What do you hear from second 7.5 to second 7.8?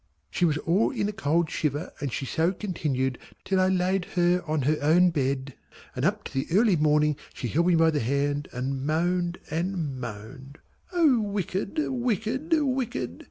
me